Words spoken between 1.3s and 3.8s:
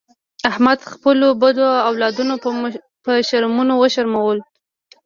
بدو اولادونو په شرمونو